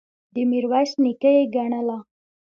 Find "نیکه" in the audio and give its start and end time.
1.03-1.31